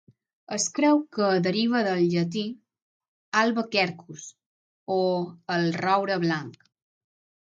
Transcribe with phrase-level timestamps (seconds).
[0.55, 2.43] Es creu que deriva del llatí,
[3.43, 4.25] "alba quercus",
[4.97, 5.01] o
[5.57, 6.65] "el roure blanc".